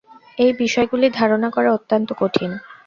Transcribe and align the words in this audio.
এই 0.37 0.51
বিষয়গুলি 0.59 1.07
ধারণা 1.11 1.49
করা 1.49 1.69
অত্যন্ত 1.73 2.09
কঠিন। 2.17 2.51